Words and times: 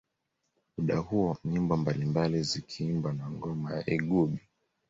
Muda 0.77 0.97
huo 0.97 1.37
nyimbo 1.45 1.77
mbalimbali 1.77 2.43
zikiimbwa 2.49 3.09
na 3.13 3.25
ngoma 3.33 3.67
ya 3.73 3.83
igubi 3.95 4.39